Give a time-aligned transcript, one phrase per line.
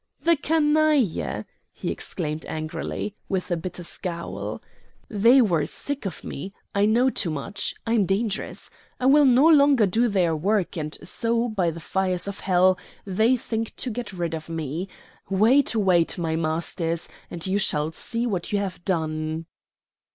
[0.21, 4.59] "The canaille!" he exclaimed angrily, with a bitter scowl.
[5.09, 6.53] "They were sick of me.
[6.73, 7.75] I know too much.
[7.85, 8.71] I am dangerous.
[8.99, 13.37] I will no longer do their work; and so, by the fires of hell, they
[13.37, 14.89] think to get rid of me!
[15.29, 19.45] Wait, wait, my masters, and you shall see what you have done."